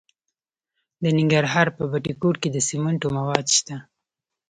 [1.01, 3.75] د ننګرهار په بټي کوټ کې د سمنټو مواد شته.